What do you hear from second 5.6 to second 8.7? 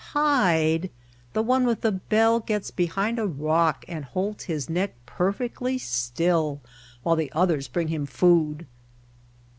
still while the others bring him food!"